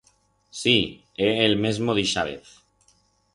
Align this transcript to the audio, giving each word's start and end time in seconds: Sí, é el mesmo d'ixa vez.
Sí, 0.61 0.73
é 1.25 1.29
el 1.43 1.53
mesmo 1.67 1.97
d'ixa 1.99 2.25
vez. 2.31 2.57